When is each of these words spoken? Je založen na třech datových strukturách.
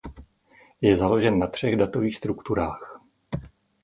Je 0.81 0.95
založen 0.95 1.39
na 1.39 1.47
třech 1.47 1.75
datových 1.75 2.15
strukturách. 2.15 3.01